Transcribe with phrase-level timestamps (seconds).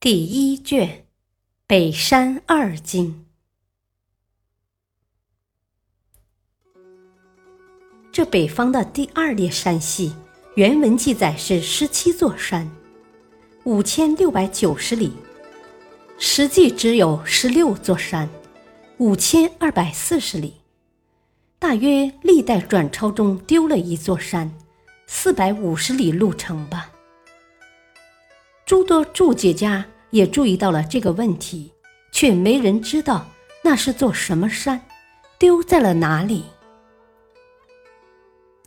[0.00, 0.88] 第一卷
[1.66, 3.26] 《北山二经》，
[8.12, 10.14] 这北方的第二列山系，
[10.54, 12.70] 原文记载是十七座山，
[13.64, 15.10] 五千六百九十里，
[16.16, 18.30] 实际只有十六座山，
[18.98, 20.54] 五千二百四十里，
[21.58, 24.48] 大约历代转抄中丢了一座山，
[25.08, 26.92] 四百五十里路程吧。
[28.64, 31.72] 诸多注解家也注意到了这个问题，
[32.12, 33.26] 却没人知道
[33.62, 34.80] 那是座什么山，
[35.38, 36.44] 丢在了哪里。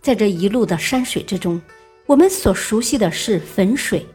[0.00, 1.60] 在这一路的山水之中，
[2.06, 4.06] 我们所熟悉的是汾水，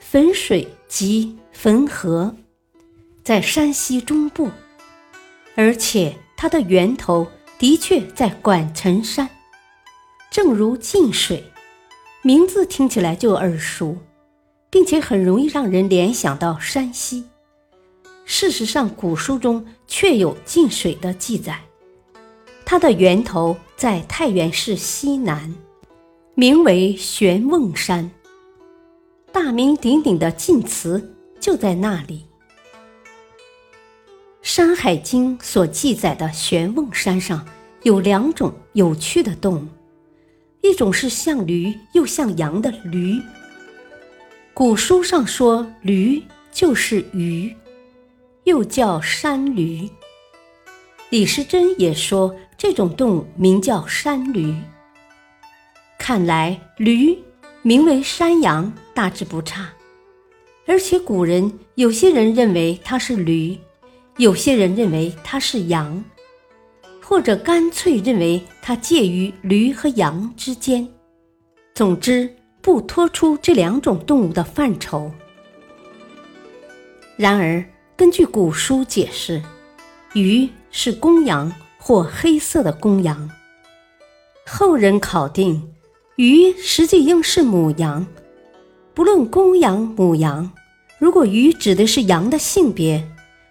[0.00, 2.34] 汾水即汾河，
[3.22, 4.50] 在山西中部，
[5.54, 7.26] 而且它的源头
[7.58, 9.28] 的确在管城山，
[10.30, 11.44] 正如晋水，
[12.22, 13.96] 名字听起来就耳熟。
[14.72, 17.24] 并且很容易让人联想到山西。
[18.24, 21.60] 事实上，古书中确有进水的记载，
[22.64, 25.54] 它的源头在太原市西南，
[26.34, 28.10] 名为玄瓮山。
[29.30, 32.24] 大名鼎鼎的晋祠就在那里。
[34.40, 37.46] 《山海经》所记载的玄瓮山上
[37.82, 39.66] 有两种有趣的动物，
[40.62, 43.20] 一种是像驴又像羊的驴。
[44.54, 46.22] 古书上说，驴
[46.52, 47.56] 就是鱼，
[48.44, 49.88] 又叫山驴。
[51.08, 54.54] 李时珍也说，这种动物名叫山驴。
[55.98, 57.16] 看来驴
[57.62, 59.72] 名为山羊，大致不差。
[60.66, 63.56] 而且古人有些人认为它是驴，
[64.18, 66.04] 有些人认为它是羊，
[67.00, 70.86] 或者干脆认为它介于驴和羊之间。
[71.74, 72.30] 总之。
[72.62, 75.10] 不脱出这两种动物的范畴。
[77.16, 77.62] 然而，
[77.96, 79.42] 根据古书解释，
[80.14, 83.28] 鱼是公羊或黑色的公羊。
[84.46, 85.74] 后人考定，
[86.16, 88.06] 鱼实际应是母羊。
[88.94, 90.50] 不论公羊母羊，
[90.98, 93.04] 如果鱼指的是羊的性别，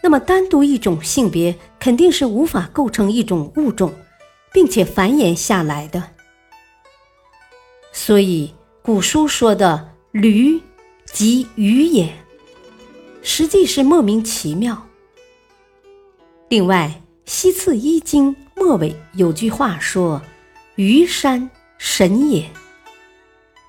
[0.00, 3.92] 那么单独一种性别肯定是无法构成一种物种，
[4.52, 6.02] 并且繁衍下来的。
[7.92, 8.54] 所以。
[8.84, 10.60] 古书说的“驴”
[11.06, 12.12] 即鱼也，
[13.22, 14.88] 实际是莫名其妙。
[16.48, 17.00] 另外，
[17.30, 20.20] 《西次一经》末尾有句话说
[20.74, 21.48] ：“鱼山
[21.78, 22.50] 神也。”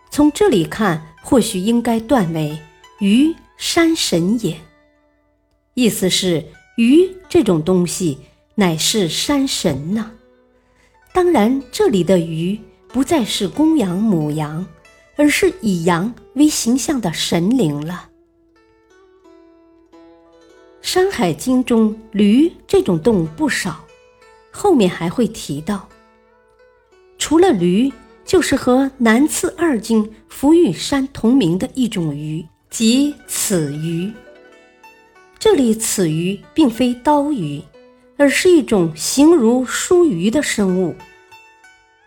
[0.10, 2.58] 从这里看，或许应该断为
[3.00, 4.60] “鱼山神也”，
[5.76, 6.44] 意思是
[6.76, 8.18] 鱼这种东西
[8.56, 10.12] 乃是山神呢。
[11.14, 14.66] 当然，这里的鱼不再是公羊母羊。
[15.16, 18.10] 而是以羊为形象的神灵了。
[20.82, 23.86] 《山海经》中驴这种动物不少，
[24.52, 25.88] 后面还会提到。
[27.18, 27.92] 除了驴，
[28.26, 34.12] 就是和南次二经福玉山同名的一种鱼，即此鱼。
[35.40, 37.62] 这里此鱼并非刀鱼，
[38.18, 40.96] 而是一种形如书鱼的生物，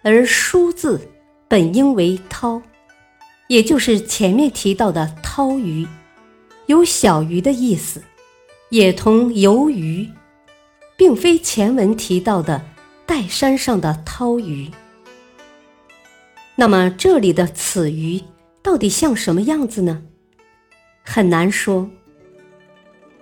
[0.03, 1.01] 而书字
[1.49, 2.61] 本应为涛。
[3.49, 5.87] 也就是前面提到的涛鱼，
[6.67, 8.03] 有小鱼的意思，
[8.71, 10.09] 也同游鱼，
[10.97, 12.61] 并非前文提到的
[13.07, 14.69] 岱山上的涛鱼。
[16.57, 18.21] 那么这里的此鱼
[18.63, 20.03] 到底像什么样子呢？
[21.05, 21.89] 很难说。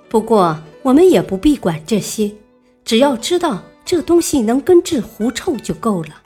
[0.08, 2.32] 不过我们也不必管这些，
[2.84, 6.22] 只要知道这东西能根治狐臭就够了。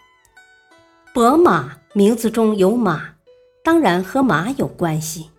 [1.12, 3.18] 伯马名字中有马。
[3.63, 5.31] 当然和马有关系，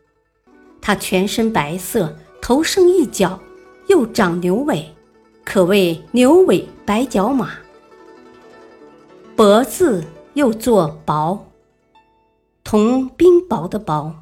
[0.81, 3.39] 它全身白色，头生一角，
[3.87, 4.93] 又长牛尾，
[5.43, 7.51] 可谓牛尾白角马。
[9.35, 11.47] 帛字又作薄，
[12.63, 14.13] 同冰雹的雹，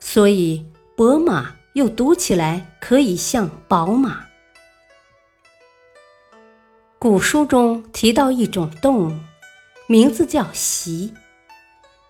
[0.00, 0.64] 所以
[0.96, 4.24] 薄马又读起来可以像宝马。
[6.98, 9.12] 古书中提到一种动物，
[9.86, 11.12] 名字叫隰。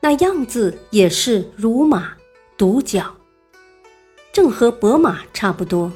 [0.07, 2.13] 那样子也是如马，
[2.57, 3.13] 独角，
[4.33, 5.91] 正和伯马差不多。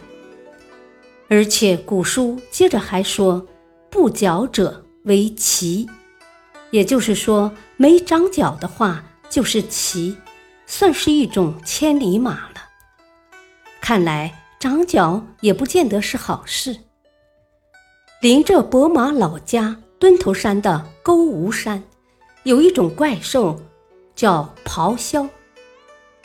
[1.28, 3.46] 而且古书接着还说，
[3.88, 5.88] 不角者为奇，
[6.72, 10.16] 也就是说没长角的话就是奇，
[10.66, 12.56] 算是一种千里马了。
[13.80, 16.76] 看来长角也不见得是好事。
[18.20, 21.80] 临着伯马老家墩头山的沟吴山，
[22.42, 23.56] 有一种怪兽，
[24.20, 25.26] 叫咆哮。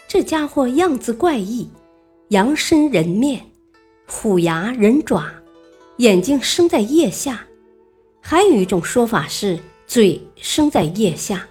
[0.05, 1.69] 这家伙样子怪异，
[2.27, 3.41] 羊身人面。
[4.05, 5.23] 虎牙人爪，
[5.99, 7.47] 眼睛生在腋下，
[8.19, 9.57] 还有一种说法是
[9.87, 11.47] 嘴生在腋下，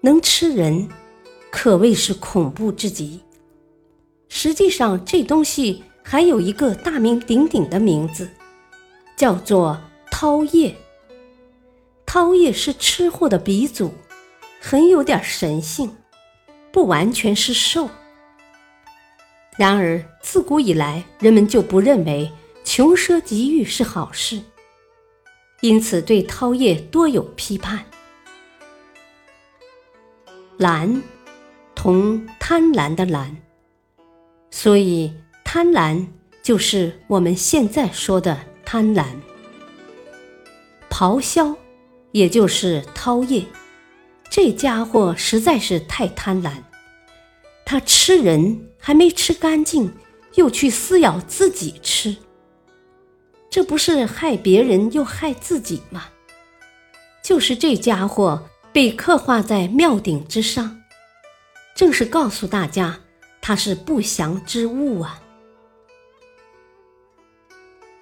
[0.00, 0.88] 能吃人，
[1.52, 3.20] 可谓是恐怖至极。
[4.28, 8.28] 实际上，这东西还有一个大名鼎鼎的名字，
[9.16, 9.80] 叫做
[10.10, 10.74] 饕餮。
[12.04, 13.92] 饕餮是吃货的鼻祖，
[14.66, 15.94] 很有点神性，
[16.72, 17.86] 不完全是兽。
[19.58, 22.32] 然而，自古以来，人们就不认为
[22.64, 24.40] 穷奢极欲是好事，
[25.60, 27.84] 因此对饕餮多有批判。
[30.58, 31.02] 婪，
[31.74, 33.36] 同贪婪的婪，
[34.50, 35.12] 所以
[35.44, 36.06] 贪婪
[36.42, 39.04] 就是我们现在说的贪婪。
[40.88, 41.54] 咆哮，
[42.12, 43.44] 也就是饕餮，
[44.36, 46.54] 这家伙实在是太贪婪。
[47.64, 49.94] 他吃人还没吃干净，
[50.34, 52.16] 又去撕咬自己吃，
[53.48, 56.06] 这不是害别人又害自己吗？
[57.22, 58.42] 就是这家伙
[58.72, 60.82] 被刻画在庙顶之上，
[61.76, 62.98] 正是告诉大家
[63.40, 65.22] 他是不祥之物啊。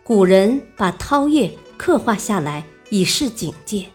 [0.03, 3.87] 古人把饕餮刻画下来以示警戒，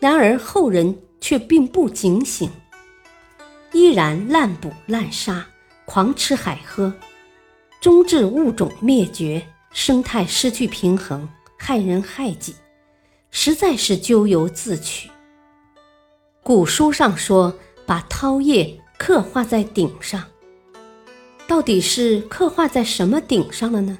[0.00, 2.48] 然而后人却并不警醒。
[3.72, 5.44] 依然滥捕滥杀，
[5.84, 6.94] 狂吃海喝，
[7.80, 11.28] 终致物种灭绝，生态失去平衡，
[11.58, 12.54] 害人害己，
[13.32, 15.10] 实在是咎由自取。
[16.44, 17.52] 古书上说
[17.84, 20.22] 把饕餮刻画在顶上，
[21.48, 23.98] 到底是刻画在什么顶上了呢？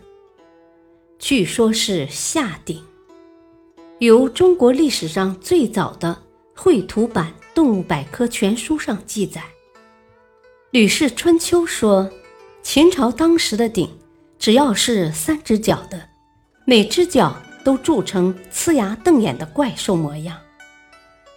[1.19, 2.81] 据说是下顶。
[3.99, 6.23] 由中国历史上最早的
[6.56, 9.43] 绘图版《动物百科全书》上记载。
[10.70, 12.11] 《吕氏春秋》说，
[12.62, 13.88] 秦朝当时的鼎，
[14.38, 16.08] 只要是三只脚的，
[16.64, 20.38] 每只脚都铸成呲牙瞪眼的怪兽模样。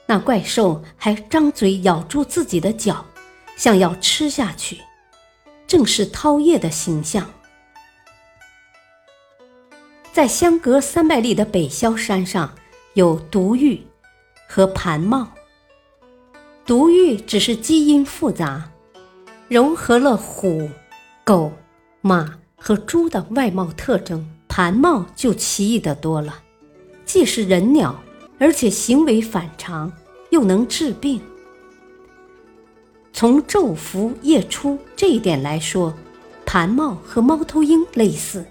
[0.07, 3.05] 那怪兽还张嘴咬住自己的脚，
[3.55, 4.79] 想要吃下去，
[5.67, 7.29] 正是饕餮的形象。
[10.11, 12.55] 在相隔三百里的北萧山上，
[12.93, 13.81] 有独玉
[14.51, 15.27] 和盘帽。
[16.65, 18.71] 独玉只是基因复杂。
[19.47, 20.69] 融合了虎、
[21.23, 21.51] 狗、
[22.01, 26.35] 马和猪的外貌特征，盘帽就奇异的多了，
[27.05, 27.99] 既是人鸟，
[28.37, 29.91] 而且行为反常，
[30.29, 31.19] 又能治病。
[33.11, 35.95] 从昼伏夜出这一点来说，
[36.45, 38.45] 盘帽和猫头鹰类似。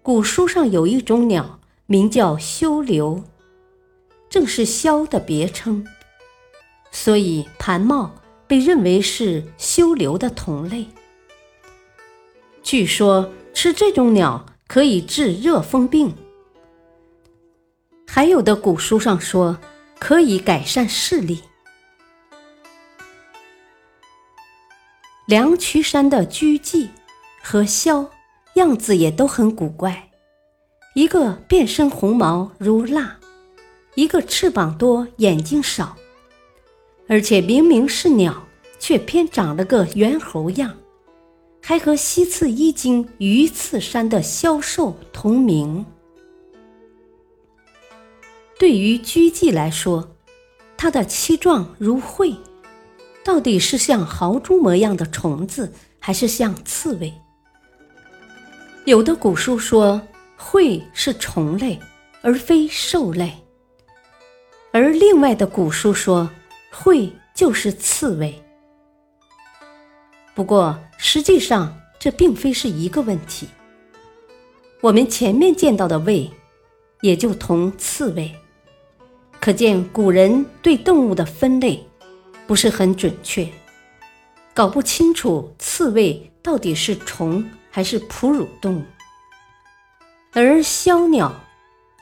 [0.00, 3.20] 古书上有一种鸟，名叫修留，
[4.32, 5.86] 正是枭的别称，
[6.90, 8.16] 所以盘帽。
[8.44, 10.86] 被认为是修流的同类。
[12.62, 16.14] 据说吃这种鸟可以治热风病，
[18.06, 19.58] 还有的古书上说
[19.98, 21.40] 可以改善视力。
[25.26, 26.90] 梁渠山的居妓
[27.42, 28.06] 和枭
[28.56, 30.10] 样子也都很古怪，
[30.94, 33.18] 一个遍身红毛如蜡，
[33.94, 35.96] 一个翅膀多眼睛少。
[37.08, 38.46] 而且明明是鸟，
[38.78, 40.74] 却偏长了个猿猴样，
[41.60, 45.84] 还和西次一经鱼刺山的枭兽同名。
[48.58, 50.16] 对于居妓来说，
[50.76, 52.36] 它的七状如喙，
[53.24, 57.12] 到底是像豪猪模样的虫子，还是像刺猬？
[58.84, 60.00] 有的古书说
[60.36, 61.78] 喙是虫类，
[62.22, 63.28] 而非兽类；
[64.72, 66.30] 而另外的古书说。
[66.74, 68.42] 喙就是刺猬，
[70.34, 73.46] 不过实际上这并非是一个问题。
[74.80, 76.28] 我们前面见到的猬，
[77.02, 78.34] 也就同刺猬，
[79.38, 81.86] 可见古人对动物的分类
[82.46, 83.46] 不是很准确，
[84.54, 88.84] 搞不清楚刺猬到底是虫还是哺乳动物。
[90.32, 91.32] 而枭鸟，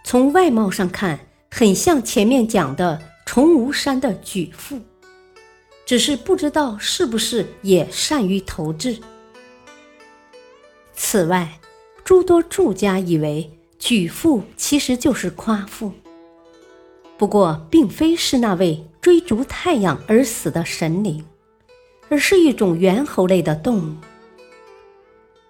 [0.05, 1.19] 从外貌上看，
[1.51, 3.01] 很像前面讲的。
[3.27, 4.81] 崇吾山的举父，
[5.87, 8.99] 只是不知道是不是也善于投掷。
[10.95, 11.61] 此外，
[12.03, 15.93] 诸多注家以为举父其实就是夸父，
[17.17, 21.25] 不过并非是那位追逐太阳而死的神灵，
[22.09, 23.95] 而是一种猿猴类的动物。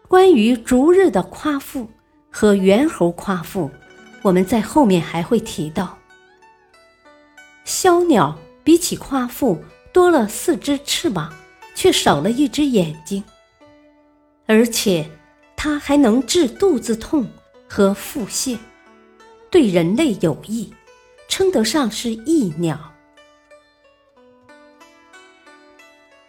[0.06, 1.88] 关于逐日的夸父
[2.30, 3.70] 和猿猴夸父，
[4.22, 5.98] 我们在后面还会提到。
[7.64, 9.62] 枭鸟比起夸父
[9.92, 11.32] 多了四只翅膀，
[11.74, 13.22] 却少了一只眼睛，
[14.46, 15.08] 而且
[15.56, 17.26] 它还能治肚子痛
[17.68, 18.58] 和腹泻，
[19.50, 20.72] 对人类有益，
[21.28, 22.92] 称得上是异鸟。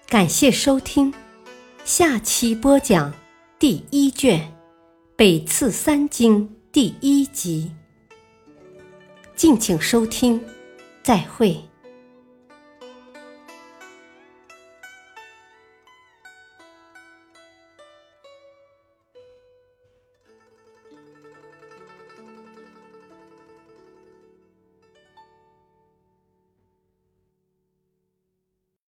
[0.08, 1.14] 感谢收听，
[1.84, 3.14] 下期播讲。
[3.58, 4.40] 第一卷
[5.16, 7.72] 《北次三经》第一集，
[9.42, 10.40] 敬请收听，
[11.02, 11.71] 再会。